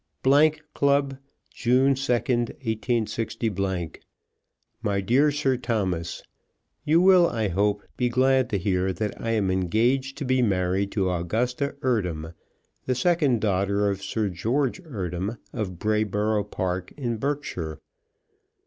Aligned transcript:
Club, 0.73 1.19
June 1.51 1.93
2, 1.93 2.11
186. 2.13 3.37
MY 4.81 5.01
DEAR 5.01 5.29
SIR 5.31 5.57
THOMAS, 5.57 6.23
You 6.83 6.99
will, 6.99 7.27
I 7.29 7.49
hope, 7.49 7.83
be 7.97 8.09
glad 8.09 8.49
to 8.49 8.57
hear 8.57 8.91
that 8.93 9.13
I 9.21 9.29
am 9.33 9.51
engaged 9.51 10.17
to 10.17 10.25
be 10.25 10.41
married 10.41 10.91
to 10.93 11.11
Augusta 11.11 11.75
Eardham, 11.83 12.33
the 12.87 12.95
second 12.95 13.41
daughter 13.41 13.91
of 13.91 14.01
Sir 14.01 14.29
George 14.29 14.79
Eardham, 14.81 15.37
of 15.53 15.77
Brayboro' 15.77 16.45
Park, 16.49 16.91
in 16.97 17.17
Berkshire. 17.17 17.79